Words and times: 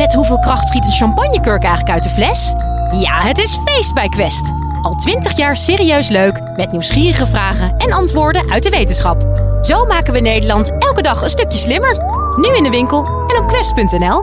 Met 0.00 0.14
hoeveel 0.14 0.38
kracht 0.38 0.68
schiet 0.68 0.84
een 0.84 0.92
champagnekurk 0.92 1.62
eigenlijk 1.62 1.94
uit 1.94 2.02
de 2.02 2.08
fles? 2.08 2.52
Ja, 3.00 3.20
het 3.20 3.38
is 3.38 3.58
feest 3.64 3.94
bij 3.94 4.08
Quest. 4.08 4.52
Al 4.82 4.94
twintig 4.94 5.36
jaar 5.36 5.56
serieus 5.56 6.08
leuk, 6.08 6.40
met 6.56 6.72
nieuwsgierige 6.72 7.26
vragen 7.26 7.76
en 7.76 7.92
antwoorden 7.92 8.50
uit 8.50 8.62
de 8.62 8.70
wetenschap. 8.70 9.20
Zo 9.62 9.84
maken 9.84 10.12
we 10.12 10.20
Nederland 10.20 10.70
elke 10.78 11.02
dag 11.02 11.22
een 11.22 11.28
stukje 11.28 11.58
slimmer. 11.58 11.96
Nu 12.36 12.56
in 12.56 12.62
de 12.62 12.70
winkel 12.70 13.04
en 13.04 13.42
op 13.42 13.48
quest.nl. 13.48 14.22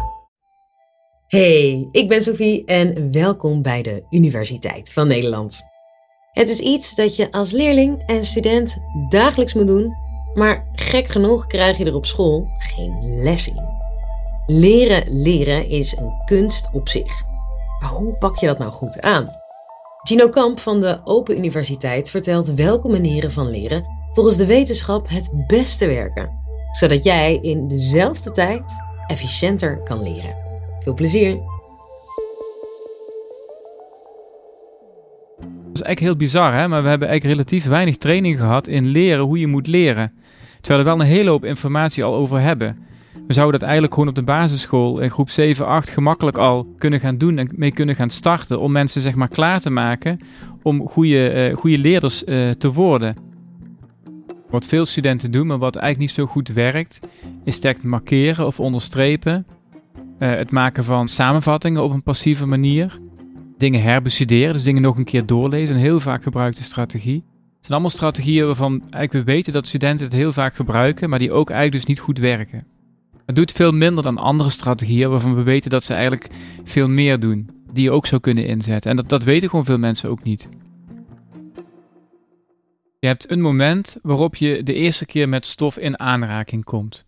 Hey, 1.27 1.87
ik 1.91 2.09
ben 2.09 2.21
Sophie 2.21 2.65
en 2.65 3.11
welkom 3.11 3.61
bij 3.61 3.81
de 3.81 4.05
Universiteit 4.09 4.91
van 4.91 5.07
Nederland. 5.07 5.61
Het 6.31 6.49
is 6.49 6.59
iets 6.59 6.95
dat 6.95 7.15
je 7.15 7.31
als 7.31 7.51
leerling 7.51 8.03
en 8.05 8.25
student 8.25 8.77
dagelijks 9.09 9.53
moet 9.53 9.67
doen, 9.67 9.93
maar 10.33 10.67
gek 10.73 11.07
genoeg 11.07 11.47
krijg 11.47 11.77
je 11.77 11.85
er 11.85 11.95
op 11.95 12.05
school 12.05 12.47
geen 12.57 13.21
les 13.23 13.47
in. 13.47 13.66
Leren 14.49 15.21
leren 15.21 15.69
is 15.69 15.97
een 15.97 16.11
kunst 16.25 16.69
op 16.73 16.89
zich. 16.89 17.23
Maar 17.79 17.89
hoe 17.89 18.13
pak 18.13 18.37
je 18.37 18.45
dat 18.45 18.57
nou 18.57 18.71
goed 18.71 19.01
aan? 19.01 19.29
Gino 20.03 20.29
Kamp 20.29 20.59
van 20.59 20.81
de 20.81 20.99
Open 21.03 21.37
Universiteit 21.37 22.09
vertelt 22.09 22.53
welke 22.53 22.87
manieren 22.87 23.31
van 23.31 23.49
leren 23.49 23.85
volgens 24.13 24.37
de 24.37 24.45
wetenschap 24.45 25.09
het 25.09 25.47
beste 25.47 25.85
werken, 25.85 26.29
zodat 26.71 27.03
jij 27.03 27.35
in 27.41 27.67
dezelfde 27.67 28.31
tijd 28.31 28.63
efficiënter 29.07 29.83
kan 29.83 30.03
leren. 30.03 30.35
Veel 30.79 30.93
plezier! 30.93 31.35
Dat 35.37 35.75
is 35.75 35.81
eigenlijk 35.81 35.99
heel 35.99 36.15
bizar, 36.15 36.53
hè? 36.53 36.67
maar 36.67 36.83
we 36.83 36.89
hebben 36.89 37.07
eigenlijk 37.07 37.39
relatief 37.39 37.67
weinig 37.67 37.97
training 37.97 38.37
gehad 38.37 38.67
in 38.67 38.85
leren 38.85 39.23
hoe 39.23 39.39
je 39.39 39.47
moet 39.47 39.67
leren. 39.67 40.13
Terwijl 40.61 40.83
we 40.83 40.89
wel 40.89 40.99
een 40.99 41.11
hele 41.11 41.29
hoop 41.29 41.45
informatie 41.45 42.03
al 42.03 42.13
over 42.13 42.39
hebben. 42.39 42.85
We 43.27 43.33
zouden 43.33 43.59
dat 43.59 43.69
eigenlijk 43.69 43.93
gewoon 43.93 44.09
op 44.09 44.15
de 44.15 44.23
basisschool 44.23 44.99
in 44.99 45.11
groep 45.11 45.29
7, 45.29 45.65
8 45.65 45.89
gemakkelijk 45.89 46.37
al 46.37 46.73
kunnen 46.77 46.99
gaan 46.99 47.17
doen 47.17 47.37
en 47.37 47.49
mee 47.55 47.71
kunnen 47.71 47.95
gaan 47.95 48.09
starten. 48.09 48.59
Om 48.59 48.71
mensen 48.71 49.01
zeg 49.01 49.15
maar 49.15 49.27
klaar 49.27 49.59
te 49.59 49.69
maken 49.69 50.19
om 50.61 50.87
goede, 50.87 51.49
uh, 51.49 51.57
goede 51.57 51.77
leerders 51.77 52.23
uh, 52.23 52.49
te 52.49 52.71
worden. 52.71 53.15
Wat 54.49 54.65
veel 54.65 54.85
studenten 54.85 55.31
doen, 55.31 55.47
maar 55.47 55.57
wat 55.57 55.75
eigenlijk 55.75 56.07
niet 56.07 56.25
zo 56.25 56.31
goed 56.31 56.47
werkt, 56.47 56.99
is 57.43 57.59
tekst 57.59 57.83
markeren 57.83 58.45
of 58.45 58.59
onderstrepen. 58.59 59.45
Uh, 60.19 60.29
het 60.29 60.51
maken 60.51 60.83
van 60.83 61.07
samenvattingen 61.07 61.83
op 61.83 61.91
een 61.91 62.03
passieve 62.03 62.45
manier. 62.45 62.99
Dingen 63.57 63.81
herbestuderen, 63.81 64.53
dus 64.53 64.63
dingen 64.63 64.81
nog 64.81 64.97
een 64.97 65.03
keer 65.03 65.25
doorlezen. 65.25 65.75
Een 65.75 65.81
heel 65.81 65.99
vaak 65.99 66.23
gebruikte 66.23 66.63
strategie. 66.63 67.23
Het 67.57 67.65
zijn 67.65 67.71
allemaal 67.71 67.89
strategieën 67.89 68.45
waarvan 68.45 68.81
eigenlijk 68.89 69.25
we 69.25 69.33
weten 69.33 69.53
dat 69.53 69.67
studenten 69.67 70.05
het 70.05 70.15
heel 70.15 70.31
vaak 70.31 70.55
gebruiken, 70.55 71.09
maar 71.09 71.19
die 71.19 71.31
ook 71.31 71.49
eigenlijk 71.49 71.79
dus 71.79 71.95
niet 71.95 72.05
goed 72.05 72.19
werken. 72.19 72.65
Het 73.27 73.35
doet 73.35 73.51
veel 73.51 73.71
minder 73.71 74.03
dan 74.03 74.17
andere 74.17 74.49
strategieën 74.49 75.09
waarvan 75.09 75.35
we 75.35 75.43
weten 75.43 75.69
dat 75.69 75.83
ze 75.83 75.93
eigenlijk 75.93 76.27
veel 76.63 76.89
meer 76.89 77.19
doen. 77.19 77.49
Die 77.71 77.83
je 77.83 77.91
ook 77.91 78.05
zou 78.05 78.21
kunnen 78.21 78.45
inzetten. 78.45 78.91
En 78.91 78.97
dat, 78.97 79.09
dat 79.09 79.23
weten 79.23 79.49
gewoon 79.49 79.65
veel 79.65 79.77
mensen 79.77 80.09
ook 80.09 80.23
niet. 80.23 80.49
Je 82.99 83.07
hebt 83.07 83.31
een 83.31 83.41
moment 83.41 83.97
waarop 84.01 84.35
je 84.35 84.63
de 84.63 84.73
eerste 84.73 85.05
keer 85.05 85.29
met 85.29 85.45
stof 85.45 85.77
in 85.77 85.99
aanraking 85.99 86.63
komt. 86.63 87.05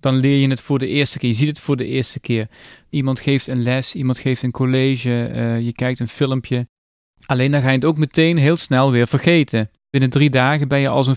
Dan 0.00 0.14
leer 0.14 0.40
je 0.40 0.48
het 0.48 0.60
voor 0.60 0.78
de 0.78 0.86
eerste 0.86 1.18
keer. 1.18 1.28
Je 1.28 1.36
ziet 1.36 1.48
het 1.48 1.60
voor 1.60 1.76
de 1.76 1.86
eerste 1.86 2.20
keer. 2.20 2.48
Iemand 2.90 3.20
geeft 3.20 3.46
een 3.46 3.62
les, 3.62 3.94
iemand 3.94 4.18
geeft 4.18 4.42
een 4.42 4.50
college, 4.50 5.30
uh, 5.34 5.60
je 5.60 5.72
kijkt 5.72 6.00
een 6.00 6.08
filmpje. 6.08 6.68
Alleen 7.26 7.50
dan 7.50 7.60
ga 7.60 7.68
je 7.68 7.74
het 7.74 7.84
ook 7.84 7.98
meteen 7.98 8.36
heel 8.36 8.56
snel 8.56 8.90
weer 8.90 9.06
vergeten. 9.06 9.70
Binnen 9.90 10.10
drie 10.10 10.30
dagen 10.30 10.68
ben 10.68 10.80
je 10.80 10.88
al 10.88 11.04
zo'n 11.04 11.16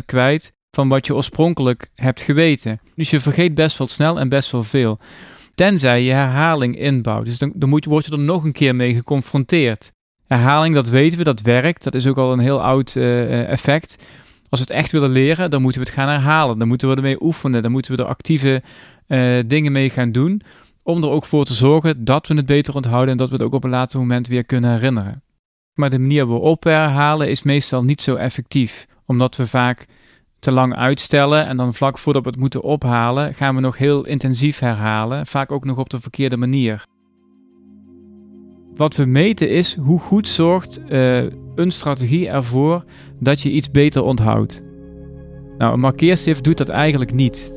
40% 0.00 0.04
kwijt 0.04 0.52
van 0.74 0.88
wat 0.88 1.06
je 1.06 1.14
oorspronkelijk 1.14 1.90
hebt 1.94 2.22
geweten. 2.22 2.80
Dus 2.94 3.10
je 3.10 3.20
vergeet 3.20 3.54
best 3.54 3.78
wel 3.78 3.88
snel 3.88 4.18
en 4.18 4.28
best 4.28 4.50
wel 4.50 4.64
veel. 4.64 4.98
Tenzij 5.54 6.02
je 6.02 6.12
herhaling 6.12 6.78
inbouwt. 6.78 7.24
Dus 7.24 7.38
dan, 7.38 7.52
dan 7.54 7.68
moet, 7.68 7.84
word 7.84 8.04
je 8.04 8.12
er 8.12 8.18
nog 8.18 8.44
een 8.44 8.52
keer 8.52 8.74
mee 8.74 8.94
geconfronteerd. 8.94 9.92
Herhaling, 10.26 10.74
dat 10.74 10.88
weten 10.88 11.18
we, 11.18 11.24
dat 11.24 11.40
werkt. 11.40 11.84
Dat 11.84 11.94
is 11.94 12.06
ook 12.06 12.18
al 12.18 12.32
een 12.32 12.38
heel 12.38 12.62
oud 12.62 12.94
uh, 12.94 13.50
effect. 13.50 13.96
Als 14.48 14.60
we 14.60 14.66
het 14.66 14.76
echt 14.76 14.92
willen 14.92 15.10
leren, 15.10 15.50
dan 15.50 15.62
moeten 15.62 15.80
we 15.80 15.86
het 15.86 15.96
gaan 15.96 16.08
herhalen. 16.08 16.58
Dan 16.58 16.68
moeten 16.68 16.88
we 16.88 16.96
ermee 16.96 17.22
oefenen. 17.22 17.62
Dan 17.62 17.70
moeten 17.70 17.96
we 17.96 18.02
er 18.02 18.08
actieve 18.08 18.62
uh, 19.08 19.38
dingen 19.46 19.72
mee 19.72 19.90
gaan 19.90 20.12
doen. 20.12 20.42
Om 20.82 21.02
er 21.02 21.10
ook 21.10 21.24
voor 21.24 21.44
te 21.44 21.54
zorgen 21.54 22.04
dat 22.04 22.26
we 22.26 22.34
het 22.34 22.46
beter 22.46 22.74
onthouden 22.74 23.10
en 23.10 23.16
dat 23.16 23.28
we 23.28 23.34
het 23.34 23.44
ook 23.44 23.52
op 23.52 23.64
een 23.64 23.70
later 23.70 23.98
moment 23.98 24.26
weer 24.26 24.44
kunnen 24.44 24.70
herinneren. 24.70 25.22
Maar 25.74 25.90
de 25.90 25.98
manier 25.98 26.26
waarop 26.26 26.64
we 26.64 26.70
herhalen 26.70 27.30
is 27.30 27.42
meestal 27.42 27.84
niet 27.84 28.00
zo 28.00 28.14
effectief. 28.14 28.86
Omdat 29.06 29.36
we 29.36 29.46
vaak 29.46 29.86
te 30.44 30.52
lang 30.52 30.74
uitstellen 30.74 31.46
en 31.46 31.56
dan 31.56 31.74
vlak 31.74 31.98
voordat 31.98 32.22
we 32.22 32.28
het 32.28 32.38
moeten 32.38 32.62
ophalen, 32.62 33.34
gaan 33.34 33.54
we 33.54 33.60
nog 33.60 33.78
heel 33.78 34.06
intensief 34.06 34.58
herhalen, 34.58 35.26
vaak 35.26 35.52
ook 35.52 35.64
nog 35.64 35.78
op 35.78 35.90
de 35.90 36.00
verkeerde 36.00 36.36
manier. 36.36 36.86
Wat 38.76 38.96
we 38.96 39.04
meten 39.04 39.50
is 39.50 39.76
hoe 39.76 40.00
goed 40.00 40.28
zorgt 40.28 40.80
uh, 40.88 41.22
een 41.54 41.70
strategie 41.70 42.28
ervoor 42.28 42.84
dat 43.20 43.40
je 43.40 43.50
iets 43.50 43.70
beter 43.70 44.02
onthoudt. 44.02 44.62
Nou, 45.58 45.72
een 45.72 45.80
markeerstift 45.80 46.44
doet 46.44 46.58
dat 46.58 46.68
eigenlijk 46.68 47.12
niet. 47.12 47.52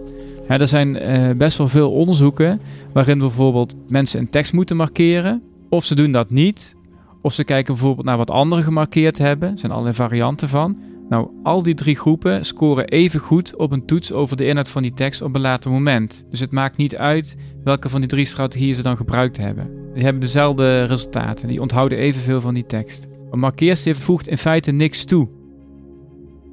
er 0.47 0.67
zijn 0.67 1.03
uh, 1.03 1.31
best 1.37 1.57
wel 1.57 1.67
veel 1.67 1.91
onderzoeken 1.91 2.59
waarin 2.93 3.19
bijvoorbeeld 3.19 3.75
mensen 3.87 4.19
een 4.19 4.29
tekst 4.29 4.53
moeten 4.53 4.75
markeren, 4.75 5.43
of 5.69 5.85
ze 5.85 5.95
doen 5.95 6.11
dat 6.11 6.29
niet, 6.29 6.75
of 7.21 7.33
ze 7.33 7.43
kijken 7.43 7.73
bijvoorbeeld 7.73 8.05
naar 8.05 8.17
wat 8.17 8.31
anderen 8.31 8.63
gemarkeerd 8.63 9.17
hebben. 9.17 9.51
Er 9.51 9.59
zijn 9.59 9.71
allerlei 9.71 9.95
varianten 9.95 10.49
van. 10.49 10.77
Nou, 11.09 11.29
al 11.43 11.63
die 11.63 11.73
drie 11.73 11.95
groepen 11.95 12.45
scoren 12.45 12.87
even 12.87 13.19
goed 13.19 13.55
op 13.55 13.71
een 13.71 13.85
toets 13.85 14.13
over 14.13 14.37
de 14.37 14.45
inhoud 14.45 14.69
van 14.69 14.81
die 14.81 14.93
tekst 14.93 15.21
op 15.21 15.35
een 15.35 15.41
later 15.41 15.71
moment. 15.71 16.25
Dus 16.29 16.39
het 16.39 16.51
maakt 16.51 16.77
niet 16.77 16.95
uit 16.95 17.37
welke 17.63 17.89
van 17.89 17.99
die 17.99 18.09
drie 18.09 18.25
strategieën 18.25 18.75
ze 18.75 18.81
dan 18.81 18.97
gebruikt 18.97 19.37
hebben. 19.37 19.69
Die 19.93 20.03
hebben 20.03 20.21
dezelfde 20.21 20.83
resultaten, 20.83 21.47
die 21.47 21.61
onthouden 21.61 21.97
evenveel 21.97 22.41
van 22.41 22.53
die 22.53 22.65
tekst. 22.65 23.07
Een 23.31 23.39
markeerstift 23.39 24.01
voegt 24.01 24.27
in 24.27 24.37
feite 24.37 24.71
niks 24.71 25.03
toe. 25.03 25.29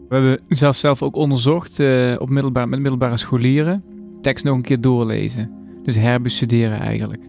We 0.09 0.15
hebben 0.15 0.41
zelf, 0.48 0.76
zelf 0.76 1.03
ook 1.03 1.16
onderzocht 1.16 1.78
uh, 1.78 2.15
op 2.19 2.28
middelbaar, 2.28 2.69
met 2.69 2.81
middelbare 2.81 3.16
scholieren. 3.16 3.84
Tekst 4.21 4.44
nog 4.44 4.56
een 4.56 4.62
keer 4.62 4.81
doorlezen. 4.81 5.50
Dus 5.82 5.97
herbestuderen 5.97 6.81
eigenlijk. 6.81 7.28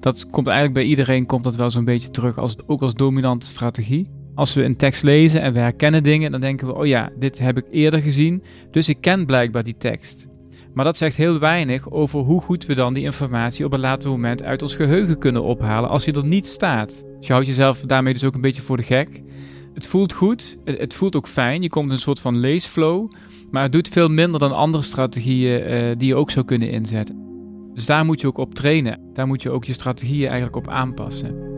Dat 0.00 0.26
komt 0.30 0.46
eigenlijk 0.46 0.76
bij 0.76 0.86
iedereen 0.86 1.26
komt 1.26 1.44
dat 1.44 1.56
wel 1.56 1.70
zo'n 1.70 1.84
beetje 1.84 2.10
terug, 2.10 2.38
als, 2.38 2.56
ook 2.66 2.82
als 2.82 2.94
dominante 2.94 3.46
strategie. 3.46 4.10
Als 4.34 4.54
we 4.54 4.64
een 4.64 4.76
tekst 4.76 5.02
lezen 5.02 5.40
en 5.40 5.52
we 5.52 5.58
herkennen 5.58 6.02
dingen, 6.02 6.30
dan 6.30 6.40
denken 6.40 6.66
we: 6.66 6.74
oh 6.74 6.86
ja, 6.86 7.10
dit 7.18 7.38
heb 7.38 7.56
ik 7.56 7.64
eerder 7.70 8.02
gezien, 8.02 8.42
dus 8.70 8.88
ik 8.88 9.00
ken 9.00 9.26
blijkbaar 9.26 9.64
die 9.64 9.76
tekst. 9.78 10.30
Maar 10.74 10.84
dat 10.84 10.96
zegt 10.96 11.16
heel 11.16 11.38
weinig 11.38 11.90
over 11.90 12.20
hoe 12.20 12.40
goed 12.40 12.66
we 12.66 12.74
dan 12.74 12.94
die 12.94 13.04
informatie 13.04 13.64
op 13.64 13.72
een 13.72 13.80
later 13.80 14.10
moment 14.10 14.42
uit 14.42 14.62
ons 14.62 14.74
geheugen 14.74 15.18
kunnen 15.18 15.42
ophalen 15.42 15.90
als 15.90 16.04
je 16.04 16.12
er 16.12 16.24
niet 16.24 16.46
staat. 16.46 17.04
Dus 17.18 17.26
je 17.26 17.32
houdt 17.32 17.48
jezelf 17.48 17.80
daarmee 17.80 18.12
dus 18.12 18.24
ook 18.24 18.34
een 18.34 18.40
beetje 18.40 18.62
voor 18.62 18.76
de 18.76 18.82
gek. 18.82 19.22
Het 19.74 19.86
voelt 19.86 20.12
goed, 20.12 20.58
het 20.64 20.94
voelt 20.94 21.16
ook 21.16 21.28
fijn, 21.28 21.62
je 21.62 21.68
komt 21.68 21.86
in 21.86 21.92
een 21.92 21.98
soort 21.98 22.20
van 22.20 22.36
leesflow, 22.36 23.10
maar 23.50 23.62
het 23.62 23.72
doet 23.72 23.88
veel 23.88 24.08
minder 24.08 24.40
dan 24.40 24.52
andere 24.52 24.82
strategieën 24.82 25.70
uh, 25.70 25.90
die 25.96 26.08
je 26.08 26.14
ook 26.14 26.30
zou 26.30 26.44
kunnen 26.44 26.70
inzetten. 26.70 27.20
Dus 27.74 27.86
daar 27.86 28.04
moet 28.04 28.20
je 28.20 28.26
ook 28.26 28.38
op 28.38 28.54
trainen, 28.54 29.00
daar 29.12 29.26
moet 29.26 29.42
je 29.42 29.50
ook 29.50 29.64
je 29.64 29.72
strategieën 29.72 30.26
eigenlijk 30.26 30.56
op 30.56 30.68
aanpassen. 30.68 31.51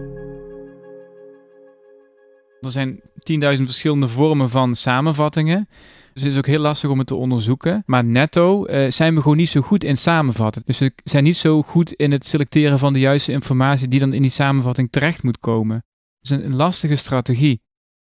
Er 2.65 2.71
zijn 2.71 3.01
10.000 3.01 3.63
verschillende 3.63 4.09
vormen 4.09 4.51
van 4.51 4.77
samenvattingen. 4.77 5.69
Dus 6.13 6.23
het 6.23 6.33
is 6.33 6.39
ook 6.39 6.47
heel 6.47 6.61
lastig 6.61 6.91
om 6.91 6.99
het 6.99 7.07
te 7.07 7.15
onderzoeken. 7.15 7.83
Maar 7.87 8.05
netto 8.05 8.67
uh, 8.67 8.91
zijn 8.91 9.15
we 9.15 9.21
gewoon 9.21 9.37
niet 9.37 9.49
zo 9.49 9.61
goed 9.61 9.85
in 9.85 9.97
samenvatten. 9.97 10.63
Dus 10.65 10.79
we 10.79 10.93
zijn 11.05 11.25
niet 11.25 11.37
zo 11.37 11.63
goed 11.63 11.93
in 11.93 12.13
het 12.13 12.25
selecteren 12.25 12.79
van 12.79 12.93
de 12.93 12.99
juiste 12.99 13.33
informatie 13.33 13.89
die 13.89 14.01
dan 14.01 14.13
in 14.13 14.23
die 14.23 14.31
samenvatting 14.31 14.89
terecht 14.91 15.23
moet 15.23 15.39
komen. 15.39 15.77
Het 15.77 15.85
is 16.23 16.31
een, 16.31 16.45
een 16.45 16.57
lastige 16.57 16.97
strategie. 16.97 17.63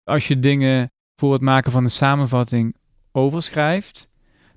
Als 0.04 0.28
je 0.28 0.40
dingen 0.40 0.92
voor 1.16 1.34
het 1.34 1.42
maken 1.42 1.72
van 1.72 1.84
een 1.84 1.92
samenvatting 1.92 2.76
overschrijft, 3.12 4.10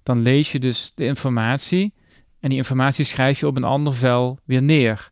dan 0.02 0.22
lees 0.22 0.52
je 0.52 0.58
dus 0.58 0.92
de 0.94 1.04
informatie 1.04 1.94
en 2.40 2.48
die 2.48 2.58
informatie 2.58 3.04
schrijf 3.04 3.40
je 3.40 3.46
op 3.46 3.56
een 3.56 3.64
ander 3.64 3.94
vel 3.94 4.38
weer 4.44 4.62
neer. 4.62 5.10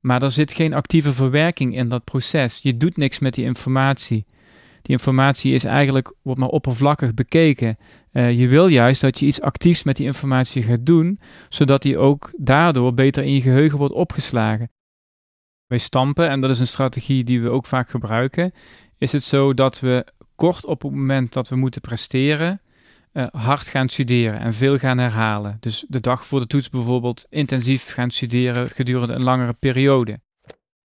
Maar 0.00 0.22
er 0.22 0.30
zit 0.30 0.52
geen 0.52 0.74
actieve 0.74 1.12
verwerking 1.12 1.76
in 1.76 1.88
dat 1.88 2.04
proces. 2.04 2.58
Je 2.62 2.76
doet 2.76 2.96
niks 2.96 3.18
met 3.18 3.34
die 3.34 3.44
informatie. 3.44 4.26
Die 4.82 4.96
informatie 4.96 5.54
is 5.54 5.64
eigenlijk, 5.64 6.14
wordt 6.22 6.40
maar 6.40 6.48
oppervlakkig 6.48 7.14
bekeken. 7.14 7.76
Uh, 8.12 8.32
je 8.38 8.48
wil 8.48 8.66
juist 8.66 9.00
dat 9.00 9.18
je 9.18 9.26
iets 9.26 9.40
actiefs 9.40 9.82
met 9.82 9.96
die 9.96 10.06
informatie 10.06 10.62
gaat 10.62 10.86
doen, 10.86 11.20
zodat 11.48 11.82
die 11.82 11.98
ook 11.98 12.32
daardoor 12.36 12.94
beter 12.94 13.24
in 13.24 13.32
je 13.32 13.40
geheugen 13.40 13.78
wordt 13.78 13.94
opgeslagen. 13.94 14.70
Bij 15.66 15.78
stampen, 15.78 16.28
en 16.28 16.40
dat 16.40 16.50
is 16.50 16.58
een 16.58 16.66
strategie 16.66 17.24
die 17.24 17.42
we 17.42 17.48
ook 17.48 17.66
vaak 17.66 17.90
gebruiken, 17.90 18.52
is 18.98 19.12
het 19.12 19.22
zo 19.22 19.54
dat 19.54 19.80
we 19.80 20.06
kort 20.34 20.64
op 20.64 20.82
het 20.82 20.92
moment 20.92 21.32
dat 21.32 21.48
we 21.48 21.56
moeten 21.56 21.80
presteren, 21.80 22.60
uh, 23.12 23.26
hard 23.30 23.66
gaan 23.66 23.88
studeren 23.88 24.40
en 24.40 24.54
veel 24.54 24.78
gaan 24.78 24.98
herhalen. 24.98 25.56
Dus 25.60 25.84
de 25.88 26.00
dag 26.00 26.26
voor 26.26 26.40
de 26.40 26.46
toets 26.46 26.68
bijvoorbeeld 26.68 27.26
intensief 27.28 27.92
gaan 27.92 28.10
studeren 28.10 28.70
gedurende 28.70 29.14
een 29.14 29.22
langere 29.22 29.52
periode. 29.52 30.20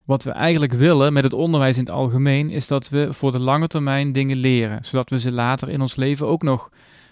Wat 0.05 0.23
we 0.23 0.31
eigenlijk 0.31 0.73
willen 0.73 1.13
met 1.13 1.23
het 1.23 1.33
onderwijs 1.33 1.75
in 1.77 1.83
het 1.83 1.91
algemeen 1.91 2.49
is 2.49 2.67
dat 2.67 2.89
we 2.89 3.13
voor 3.13 3.31
de 3.31 3.39
lange 3.39 3.67
termijn 3.67 4.11
dingen 4.11 4.37
leren, 4.37 4.85
zodat 4.85 5.09
we 5.09 5.19
ze 5.19 5.31
later 5.31 5.69
in 5.69 5.81
ons 5.81 5.95
leven 5.95 6.27
ook 6.27 6.43
nog 6.43 6.69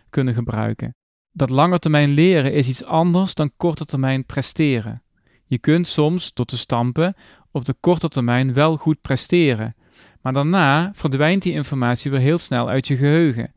kunnen 0.10 0.34
gebruiken. 0.34 0.96
Dat 1.32 1.50
lange 1.50 1.80
termijn 1.80 2.10
leren 2.10 2.54
is 2.54 2.68
iets 2.68 2.84
anders 2.84 3.34
dan 3.34 3.52
korte 3.58 3.86
termijn 3.86 4.26
presteren. 4.26 5.04
Je 5.46 5.58
kunt 5.58 5.88
soms, 5.88 6.32
tot 6.32 6.50
de 6.50 6.58
stampen, 6.58 7.16
op 7.52 7.66
de 7.66 7.76
korte 7.80 8.08
termijn 8.08 8.54
wel 8.54 8.78
goed 8.78 9.02
presteren. 9.02 9.76
Maar 10.22 10.34
daarna 10.34 10.92
verdwijnt 10.94 11.44
die 11.44 11.54
informatie 11.54 12.12
weer 12.12 12.20
heel 12.20 12.38
snel 12.38 12.70
uit 12.70 12.88
je 12.88 12.98
geheugen. 12.98 13.54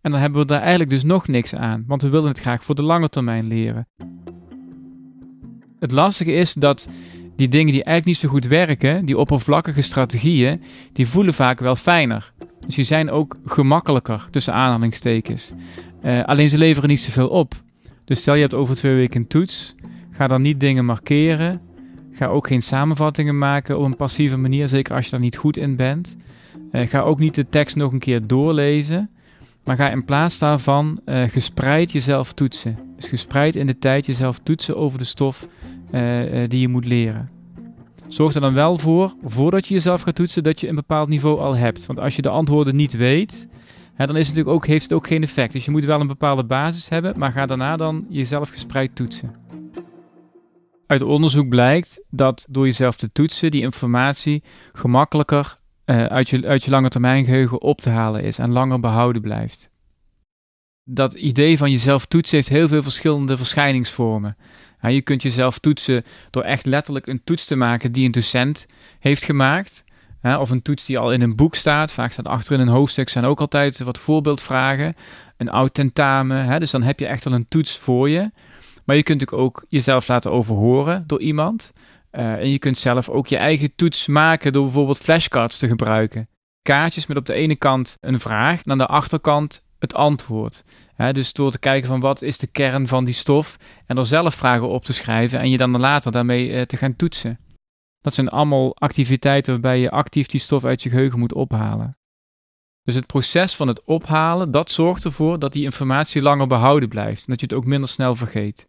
En 0.00 0.10
dan 0.10 0.20
hebben 0.20 0.40
we 0.40 0.46
daar 0.46 0.60
eigenlijk 0.60 0.90
dus 0.90 1.04
nog 1.04 1.28
niks 1.28 1.54
aan, 1.54 1.84
want 1.86 2.02
we 2.02 2.08
willen 2.08 2.28
het 2.28 2.40
graag 2.40 2.64
voor 2.64 2.74
de 2.74 2.82
lange 2.82 3.08
termijn 3.08 3.46
leren. 3.46 3.88
Het 5.78 5.92
lastige 5.92 6.32
is 6.32 6.52
dat 6.52 6.88
die 7.36 7.48
dingen 7.48 7.72
die 7.72 7.84
eigenlijk 7.84 8.06
niet 8.06 8.16
zo 8.16 8.28
goed 8.28 8.46
werken, 8.46 9.04
die 9.04 9.18
oppervlakkige 9.18 9.82
strategieën, 9.82 10.62
die 10.92 11.08
voelen 11.08 11.34
vaak 11.34 11.60
wel 11.60 11.76
fijner. 11.76 12.32
Dus 12.60 12.74
die 12.74 12.84
zijn 12.84 13.10
ook 13.10 13.36
gemakkelijker, 13.44 14.28
tussen 14.30 14.54
aanhalingstekens. 14.54 15.52
Uh, 16.02 16.24
alleen 16.24 16.50
ze 16.50 16.58
leveren 16.58 16.88
niet 16.88 17.00
zoveel 17.00 17.28
op. 17.28 17.54
Dus 18.04 18.20
stel 18.20 18.34
je 18.34 18.40
hebt 18.40 18.54
over 18.54 18.76
twee 18.76 18.94
weken 18.94 19.20
een 19.20 19.26
toets, 19.26 19.74
ga 20.10 20.26
dan 20.26 20.42
niet 20.42 20.60
dingen 20.60 20.84
markeren. 20.84 21.60
Ga 22.12 22.26
ook 22.26 22.46
geen 22.46 22.62
samenvattingen 22.62 23.38
maken 23.38 23.78
op 23.78 23.84
een 23.84 23.96
passieve 23.96 24.36
manier, 24.36 24.68
zeker 24.68 24.94
als 24.94 25.04
je 25.04 25.10
daar 25.10 25.20
niet 25.20 25.36
goed 25.36 25.56
in 25.56 25.76
bent. 25.76 26.16
Uh, 26.72 26.86
ga 26.86 27.00
ook 27.00 27.18
niet 27.18 27.34
de 27.34 27.48
tekst 27.48 27.76
nog 27.76 27.92
een 27.92 27.98
keer 27.98 28.26
doorlezen. 28.26 29.10
Maar 29.68 29.76
ga 29.76 29.90
in 29.90 30.04
plaats 30.04 30.38
daarvan 30.38 31.00
uh, 31.04 31.22
gespreid 31.22 31.92
jezelf 31.92 32.32
toetsen. 32.32 32.78
Dus 32.96 33.08
gespreid 33.08 33.56
in 33.56 33.66
de 33.66 33.78
tijd 33.78 34.06
jezelf 34.06 34.38
toetsen 34.38 34.76
over 34.76 34.98
de 34.98 35.04
stof 35.04 35.48
uh, 35.92 36.48
die 36.48 36.60
je 36.60 36.68
moet 36.68 36.84
leren. 36.84 37.30
Zorg 38.06 38.34
er 38.34 38.40
dan 38.40 38.54
wel 38.54 38.78
voor, 38.78 39.14
voordat 39.22 39.66
je 39.66 39.74
jezelf 39.74 40.00
gaat 40.00 40.14
toetsen, 40.14 40.42
dat 40.42 40.60
je 40.60 40.68
een 40.68 40.74
bepaald 40.74 41.08
niveau 41.08 41.40
al 41.40 41.56
hebt. 41.56 41.86
Want 41.86 41.98
als 41.98 42.16
je 42.16 42.22
de 42.22 42.28
antwoorden 42.28 42.76
niet 42.76 42.92
weet, 42.92 43.48
hè, 43.94 44.06
dan 44.06 44.16
is 44.16 44.26
het 44.26 44.36
natuurlijk 44.36 44.56
ook, 44.56 44.66
heeft 44.66 44.82
het 44.82 44.92
ook 44.92 45.06
geen 45.06 45.22
effect. 45.22 45.52
Dus 45.52 45.64
je 45.64 45.70
moet 45.70 45.84
wel 45.84 46.00
een 46.00 46.06
bepaalde 46.06 46.44
basis 46.44 46.88
hebben, 46.88 47.18
maar 47.18 47.32
ga 47.32 47.46
daarna 47.46 47.76
dan 47.76 48.06
jezelf 48.08 48.48
gespreid 48.48 48.96
toetsen. 48.96 49.34
Uit 50.86 51.02
onderzoek 51.02 51.48
blijkt 51.48 52.00
dat 52.10 52.46
door 52.50 52.64
jezelf 52.64 52.96
te 52.96 53.12
toetsen, 53.12 53.50
die 53.50 53.62
informatie 53.62 54.42
gemakkelijker 54.72 55.57
uh, 55.90 56.04
uit, 56.04 56.28
je, 56.28 56.46
uit 56.46 56.64
je 56.64 56.70
lange 56.70 56.88
termijn 56.88 57.24
geheugen 57.24 57.62
op 57.62 57.80
te 57.80 57.90
halen 57.90 58.22
is 58.22 58.38
en 58.38 58.50
langer 58.50 58.80
behouden 58.80 59.22
blijft. 59.22 59.70
Dat 60.84 61.14
idee 61.14 61.58
van 61.58 61.70
jezelf 61.70 62.06
toetsen 62.06 62.36
heeft 62.36 62.48
heel 62.48 62.68
veel 62.68 62.82
verschillende 62.82 63.36
verschijningsvormen. 63.36 64.36
je 64.80 65.02
kunt 65.02 65.22
jezelf 65.22 65.58
toetsen 65.58 66.04
door 66.30 66.42
echt 66.42 66.66
letterlijk 66.66 67.06
een 67.06 67.24
toets 67.24 67.44
te 67.44 67.56
maken 67.56 67.92
die 67.92 68.06
een 68.06 68.12
docent 68.12 68.66
heeft 68.98 69.24
gemaakt. 69.24 69.84
of 70.22 70.50
een 70.50 70.62
toets 70.62 70.86
die 70.86 70.98
al 70.98 71.12
in 71.12 71.22
een 71.22 71.36
boek 71.36 71.54
staat. 71.54 71.92
Vaak 71.92 72.12
staat 72.12 72.28
achter 72.28 72.52
in 72.52 72.60
een 72.60 72.68
hoofdstuk 72.68 73.08
zijn 73.08 73.24
ook 73.24 73.40
altijd 73.40 73.78
wat 73.78 73.98
voorbeeldvragen. 73.98 74.94
Een 75.36 75.50
oud 75.50 75.74
tentamen. 75.74 76.60
dus 76.60 76.70
dan 76.70 76.82
heb 76.82 76.98
je 76.98 77.06
echt 77.06 77.24
wel 77.24 77.34
een 77.34 77.48
toets 77.48 77.78
voor 77.78 78.08
je. 78.08 78.30
Maar 78.84 78.96
je 78.96 79.02
kunt 79.02 79.32
ook 79.32 79.64
jezelf 79.68 80.08
laten 80.08 80.32
overhoren 80.32 81.04
door 81.06 81.20
iemand. 81.20 81.72
Uh, 82.12 82.32
en 82.32 82.50
je 82.50 82.58
kunt 82.58 82.78
zelf 82.78 83.08
ook 83.08 83.26
je 83.26 83.36
eigen 83.36 83.74
toets 83.74 84.06
maken 84.06 84.52
door 84.52 84.64
bijvoorbeeld 84.64 84.98
flashcards 84.98 85.58
te 85.58 85.68
gebruiken. 85.68 86.28
Kaartjes 86.62 87.06
met 87.06 87.16
op 87.16 87.26
de 87.26 87.34
ene 87.34 87.56
kant 87.56 87.96
een 88.00 88.20
vraag 88.20 88.62
en 88.62 88.70
aan 88.70 88.78
de 88.78 88.86
achterkant 88.86 89.66
het 89.78 89.94
antwoord. 89.94 90.64
dus 91.12 91.32
door 91.32 91.50
te 91.50 91.58
kijken 91.58 91.88
van 91.88 92.00
wat 92.00 92.22
is 92.22 92.38
de 92.38 92.46
kern 92.46 92.86
van 92.86 93.04
die 93.04 93.14
stof 93.14 93.56
en 93.86 93.98
er 93.98 94.06
zelf 94.06 94.34
vragen 94.34 94.68
op 94.68 94.84
te 94.84 94.92
schrijven 94.92 95.40
en 95.40 95.50
je 95.50 95.56
dan 95.56 95.78
later 95.78 96.12
daarmee 96.12 96.48
uh, 96.48 96.60
te 96.60 96.76
gaan 96.76 96.96
toetsen. 96.96 97.38
Dat 98.00 98.14
zijn 98.14 98.28
allemaal 98.28 98.76
activiteiten 98.76 99.52
waarbij 99.52 99.80
je 99.80 99.90
actief 99.90 100.26
die 100.26 100.40
stof 100.40 100.64
uit 100.64 100.82
je 100.82 100.90
geheugen 100.90 101.18
moet 101.18 101.32
ophalen. 101.32 101.98
Dus 102.82 102.94
het 102.94 103.06
proces 103.06 103.54
van 103.54 103.68
het 103.68 103.84
ophalen, 103.84 104.50
dat 104.50 104.70
zorgt 104.70 105.04
ervoor 105.04 105.38
dat 105.38 105.52
die 105.52 105.64
informatie 105.64 106.22
langer 106.22 106.46
behouden 106.46 106.88
blijft 106.88 107.18
en 107.18 107.26
dat 107.26 107.40
je 107.40 107.46
het 107.46 107.54
ook 107.54 107.64
minder 107.64 107.88
snel 107.88 108.14
vergeet. 108.14 108.68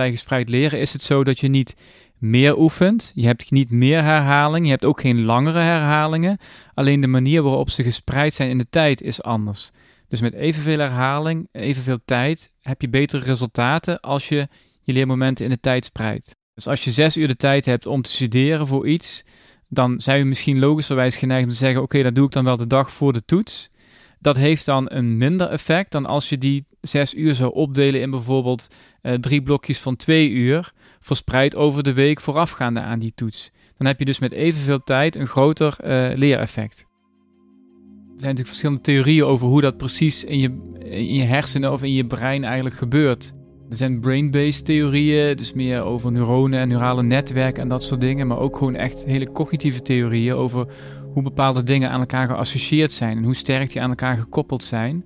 Bij 0.00 0.10
gespreid 0.10 0.48
leren 0.48 0.80
is 0.80 0.92
het 0.92 1.02
zo 1.02 1.24
dat 1.24 1.38
je 1.38 1.48
niet 1.48 1.76
meer 2.18 2.58
oefent. 2.58 3.12
Je 3.14 3.26
hebt 3.26 3.50
niet 3.50 3.70
meer 3.70 4.02
herhalingen. 4.02 4.64
Je 4.64 4.70
hebt 4.70 4.84
ook 4.84 5.00
geen 5.00 5.22
langere 5.22 5.58
herhalingen. 5.58 6.38
Alleen 6.74 7.00
de 7.00 7.06
manier 7.06 7.42
waarop 7.42 7.70
ze 7.70 7.82
gespreid 7.82 8.34
zijn 8.34 8.50
in 8.50 8.58
de 8.58 8.66
tijd 8.70 9.02
is 9.02 9.22
anders. 9.22 9.70
Dus 10.08 10.20
met 10.20 10.34
evenveel 10.34 10.78
herhaling, 10.78 11.48
evenveel 11.52 11.98
tijd, 12.04 12.52
heb 12.60 12.80
je 12.80 12.88
betere 12.88 13.24
resultaten 13.24 14.00
als 14.00 14.28
je 14.28 14.48
je 14.82 14.92
leermomenten 14.92 15.44
in 15.44 15.50
de 15.50 15.60
tijd 15.60 15.84
spreidt. 15.84 16.36
Dus 16.54 16.66
als 16.66 16.84
je 16.84 16.90
zes 16.90 17.16
uur 17.16 17.28
de 17.28 17.36
tijd 17.36 17.64
hebt 17.64 17.86
om 17.86 18.02
te 18.02 18.10
studeren 18.10 18.66
voor 18.66 18.88
iets, 18.88 19.24
dan 19.68 20.00
zijn 20.00 20.18
je 20.18 20.24
misschien 20.24 20.58
logischerwijs 20.58 21.16
geneigd 21.16 21.44
om 21.44 21.50
te 21.50 21.56
zeggen: 21.56 21.82
Oké, 21.82 22.02
dat 22.02 22.14
doe 22.14 22.26
ik 22.26 22.32
dan 22.32 22.44
wel 22.44 22.56
de 22.56 22.66
dag 22.66 22.92
voor 22.92 23.12
de 23.12 23.24
toets. 23.24 23.70
Dat 24.18 24.36
heeft 24.36 24.64
dan 24.64 24.90
een 24.90 25.16
minder 25.16 25.48
effect 25.48 25.92
dan 25.92 26.06
als 26.06 26.28
je 26.28 26.38
die 26.38 26.66
zes 26.80 27.14
uur 27.14 27.34
zou 27.34 27.54
opdelen 27.54 28.00
in 28.00 28.10
bijvoorbeeld 28.10 28.68
uh, 29.02 29.12
drie 29.12 29.42
blokjes 29.42 29.78
van 29.78 29.96
twee 29.96 30.30
uur, 30.30 30.72
verspreid 31.00 31.56
over 31.56 31.82
de 31.82 31.92
week 31.92 32.20
voorafgaande 32.20 32.80
aan 32.80 32.98
die 32.98 33.12
toets. 33.14 33.50
Dan 33.76 33.86
heb 33.86 33.98
je 33.98 34.04
dus 34.04 34.18
met 34.18 34.32
evenveel 34.32 34.82
tijd 34.82 35.16
een 35.16 35.26
groter 35.26 35.76
uh, 35.84 36.16
leereffect. 36.16 36.78
Er 36.78 38.26
zijn 38.26 38.36
natuurlijk 38.36 38.48
verschillende 38.48 38.80
theorieën 38.80 39.24
over 39.24 39.46
hoe 39.46 39.60
dat 39.60 39.76
precies 39.76 40.24
in 40.24 40.38
je, 40.38 40.58
in 40.84 41.14
je 41.14 41.22
hersenen 41.22 41.72
of 41.72 41.82
in 41.82 41.92
je 41.92 42.06
brein 42.06 42.44
eigenlijk 42.44 42.74
gebeurt. 42.74 43.32
Er 43.70 43.76
zijn 43.76 44.00
brain-based 44.00 44.64
theorieën, 44.64 45.36
dus 45.36 45.52
meer 45.52 45.82
over 45.82 46.12
neuronen 46.12 46.60
en 46.60 46.68
neurale 46.68 47.02
netwerken 47.02 47.62
en 47.62 47.68
dat 47.68 47.82
soort 47.84 48.00
dingen. 48.00 48.26
Maar 48.26 48.38
ook 48.38 48.56
gewoon 48.56 48.74
echt 48.74 49.04
hele 49.04 49.32
cognitieve 49.32 49.82
theorieën 49.82 50.34
over 50.34 50.66
hoe 51.12 51.22
bepaalde 51.22 51.62
dingen 51.62 51.90
aan 51.90 52.00
elkaar 52.00 52.28
geassocieerd 52.28 52.92
zijn 52.92 53.16
en 53.16 53.24
hoe 53.24 53.34
sterk 53.36 53.72
die 53.72 53.82
aan 53.82 53.90
elkaar 53.90 54.16
gekoppeld 54.16 54.62
zijn. 54.62 55.04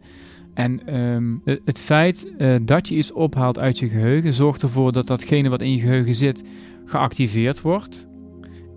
En 0.55 0.97
um, 1.01 1.43
het 1.65 1.79
feit 1.79 2.33
uh, 2.39 2.56
dat 2.62 2.89
je 2.89 2.95
iets 2.97 3.12
ophaalt 3.12 3.59
uit 3.59 3.79
je 3.79 3.89
geheugen 3.89 4.35
zorgt 4.35 4.62
ervoor 4.62 4.93
dat 4.93 5.06
datgene 5.06 5.49
wat 5.49 5.62
in 5.62 5.73
je 5.73 5.81
geheugen 5.81 6.15
zit 6.15 6.43
geactiveerd 6.85 7.61
wordt. 7.61 8.09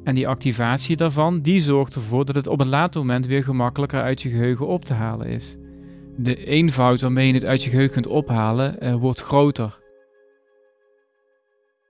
En 0.03 0.15
die 0.15 0.27
activatie 0.27 0.95
daarvan, 0.95 1.41
die 1.41 1.59
zorgt 1.59 1.95
ervoor 1.95 2.25
dat 2.25 2.35
het 2.35 2.47
op 2.47 2.59
een 2.59 2.67
later 2.67 2.99
moment 2.99 3.25
weer 3.25 3.43
gemakkelijker 3.43 4.01
uit 4.01 4.21
je 4.21 4.29
geheugen 4.29 4.67
op 4.67 4.85
te 4.85 4.93
halen 4.93 5.27
is. 5.27 5.57
De 6.17 6.45
eenvoud 6.45 7.01
waarmee 7.01 7.27
je 7.27 7.33
het 7.33 7.45
uit 7.45 7.63
je 7.63 7.69
geheugen 7.69 7.93
kunt 7.93 8.07
ophalen, 8.07 8.75
uh, 8.83 8.95
wordt 8.95 9.21
groter. 9.21 9.79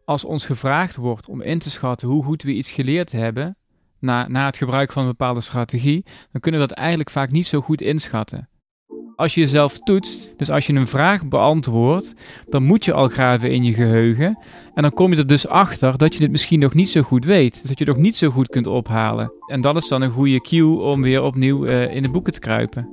Als 0.06 0.26
ons 0.26 0.46
gevraagd 0.46 0.96
wordt 0.96 1.30
om 1.30 1.42
in 1.42 1.60
te 1.60 1.70
schatten 1.70 2.08
hoe 2.08 2.24
goed 2.24 2.44
we 2.44 2.54
iets 2.54 2.72
geleerd 2.72 3.12
hebben, 3.12 3.58
na, 4.00 4.28
na 4.28 4.46
het 4.46 4.58
gebruik 4.58 4.92
van 4.92 5.04
een 5.04 5.10
bepaalde 5.10 5.42
strategie, 5.42 6.06
dan 6.32 6.42
kunnen 6.42 6.62
we 6.62 6.68
dat 6.68 6.78
eigenlijk 6.78 7.10
vaak 7.10 7.32
niet 7.32 7.46
zo 7.46 7.62
goed 7.62 7.82
inschatten. 7.82 8.50
Als 9.18 9.34
je 9.34 9.42
jezelf 9.42 9.80
toetst, 9.80 10.34
dus 10.38 10.50
als 10.50 10.68
je 10.68 10.74
een 10.74 10.88
vraag 10.88 11.28
beantwoordt, 11.28 12.14
dan 12.50 12.64
moet 12.64 12.86
je 12.86 12.94
al 12.94 13.08
graven 13.08 13.52
in 13.52 13.64
je 13.64 13.74
geheugen. 13.74 14.38
En 14.74 14.82
dan 14.82 14.94
kom 14.94 15.12
je 15.12 15.18
er 15.18 15.28
dus 15.28 15.48
achter 15.48 15.98
dat 15.98 16.14
je 16.14 16.20
dit 16.20 16.32
misschien 16.32 16.60
nog 16.60 16.74
niet 16.74 16.90
zo 16.90 17.02
goed 17.02 17.26
weet. 17.26 17.54
Dus 17.54 17.70
dat 17.70 17.80
je 17.80 17.86
het 17.86 17.94
nog 17.94 18.04
niet 18.04 18.16
zo 18.16 18.30
goed 18.30 18.48
kunt 18.48 18.68
ophalen. 18.68 19.32
En 19.48 19.62
dat 19.62 19.76
is 19.76 19.88
dan 19.88 20.02
een 20.02 20.12
goede 20.12 20.42
cue 20.42 20.80
om 20.80 21.02
weer 21.02 21.24
opnieuw 21.24 21.66
uh, 21.66 21.96
in 21.96 22.04
de 22.04 22.10
boeken 22.10 22.34
te 22.34 22.40
kruipen. 22.40 22.90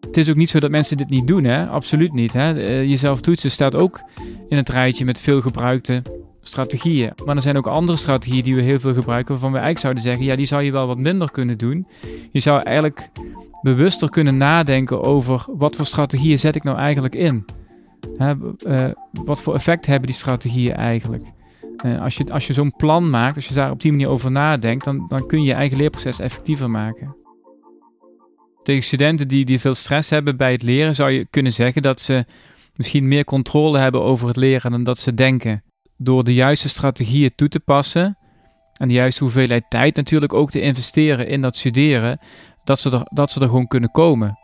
Het 0.00 0.16
is 0.16 0.30
ook 0.30 0.36
niet 0.36 0.48
zo 0.48 0.60
dat 0.60 0.70
mensen 0.70 0.96
dit 0.96 1.08
niet 1.08 1.26
doen, 1.26 1.44
hè? 1.44 1.66
Absoluut 1.66 2.12
niet. 2.12 2.32
Hè? 2.32 2.54
Uh, 2.54 2.84
jezelf 2.84 3.20
toetsen 3.20 3.50
staat 3.50 3.76
ook 3.76 4.02
in 4.48 4.56
het 4.56 4.68
rijtje 4.68 5.04
met 5.04 5.20
veel 5.20 5.40
gebruikte 5.40 6.02
strategieën. 6.42 7.12
Maar 7.24 7.36
er 7.36 7.42
zijn 7.42 7.56
ook 7.56 7.66
andere 7.66 7.98
strategieën 7.98 8.42
die 8.42 8.54
we 8.54 8.62
heel 8.62 8.80
veel 8.80 8.94
gebruiken, 8.94 9.32
waarvan 9.32 9.52
we 9.52 9.58
eigenlijk 9.58 9.84
zouden 9.84 10.02
zeggen, 10.02 10.24
ja, 10.24 10.36
die 10.36 10.46
zou 10.46 10.62
je 10.62 10.72
wel 10.72 10.86
wat 10.86 10.98
minder 10.98 11.30
kunnen 11.30 11.58
doen. 11.58 11.86
Je 12.32 12.40
zou 12.40 12.62
eigenlijk 12.62 13.08
bewuster 13.66 14.10
kunnen 14.10 14.36
nadenken 14.36 15.02
over 15.02 15.44
wat 15.48 15.76
voor 15.76 15.86
strategieën 15.86 16.38
zet 16.38 16.56
ik 16.56 16.62
nou 16.62 16.78
eigenlijk 16.78 17.14
in. 17.14 17.44
Uh, 18.16 18.30
wat 19.24 19.42
voor 19.42 19.54
effect 19.54 19.86
hebben 19.86 20.06
die 20.06 20.16
strategieën 20.16 20.74
eigenlijk? 20.74 21.24
Uh, 21.84 22.02
als 22.02 22.16
je, 22.16 22.32
als 22.32 22.46
je 22.46 22.52
zo'n 22.52 22.76
plan 22.76 23.10
maakt, 23.10 23.36
als 23.36 23.48
je 23.48 23.54
daar 23.54 23.70
op 23.70 23.80
die 23.80 23.90
manier 23.90 24.08
over 24.08 24.30
nadenkt, 24.30 24.84
dan, 24.84 25.04
dan 25.08 25.26
kun 25.26 25.40
je 25.40 25.46
je 25.46 25.52
eigen 25.52 25.76
leerproces 25.76 26.18
effectiever 26.18 26.70
maken. 26.70 27.16
Tegen 28.62 28.82
studenten 28.82 29.28
die, 29.28 29.44
die 29.44 29.60
veel 29.60 29.74
stress 29.74 30.10
hebben 30.10 30.36
bij 30.36 30.52
het 30.52 30.62
leren, 30.62 30.94
zou 30.94 31.10
je 31.10 31.26
kunnen 31.30 31.52
zeggen 31.52 31.82
dat 31.82 32.00
ze 32.00 32.24
misschien 32.74 33.08
meer 33.08 33.24
controle 33.24 33.78
hebben 33.78 34.02
over 34.02 34.28
het 34.28 34.36
leren 34.36 34.70
dan 34.70 34.84
dat 34.84 34.98
ze 34.98 35.14
denken 35.14 35.62
door 35.96 36.24
de 36.24 36.34
juiste 36.34 36.68
strategieën 36.68 37.34
toe 37.34 37.48
te 37.48 37.60
passen 37.60 38.18
en 38.72 38.88
de 38.88 38.94
juiste 38.94 39.24
hoeveelheid 39.24 39.64
tijd 39.68 39.96
natuurlijk 39.96 40.34
ook 40.34 40.50
te 40.50 40.60
investeren 40.60 41.28
in 41.28 41.42
dat 41.42 41.56
studeren, 41.56 42.18
dat 42.66 42.78
ze 42.78 42.90
er, 42.90 43.06
dat 43.10 43.30
ze 43.30 43.40
er 43.40 43.46
gewoon 43.46 43.66
kunnen 43.66 43.90
komen. 43.90 44.38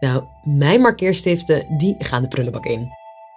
Nou, 0.00 0.24
mijn 0.42 0.80
markeerstiften, 0.80 1.76
die 1.76 1.94
gaan 1.98 2.22
de 2.22 2.28
prullenbak 2.28 2.64
in. 2.64 2.88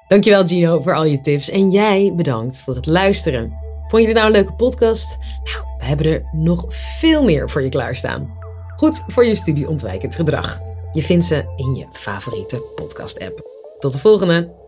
Dankjewel 0.07 0.45
Gino 0.45 0.81
voor 0.81 0.95
al 0.95 1.05
je 1.05 1.19
tips 1.19 1.49
en 1.49 1.69
jij 1.69 2.13
bedankt 2.15 2.59
voor 2.59 2.75
het 2.75 2.85
luisteren. 2.85 3.57
Vond 3.87 4.01
je 4.01 4.07
dit 4.07 4.15
nou 4.15 4.27
een 4.27 4.33
leuke 4.33 4.53
podcast? 4.53 5.17
Nou, 5.43 5.65
we 5.77 5.85
hebben 5.85 6.05
er 6.05 6.29
nog 6.31 6.65
veel 6.69 7.23
meer 7.23 7.49
voor 7.49 7.61
je 7.61 7.69
klaarstaan. 7.69 8.37
Goed 8.75 9.03
voor 9.07 9.25
je 9.25 9.35
studie 9.35 9.69
ontwijkend 9.69 10.15
gedrag. 10.15 10.59
Je 10.91 11.01
vindt 11.01 11.25
ze 11.25 11.53
in 11.55 11.75
je 11.75 11.85
favoriete 11.91 12.71
podcast 12.75 13.19
app. 13.19 13.41
Tot 13.79 13.93
de 13.93 13.99
volgende! 13.99 14.66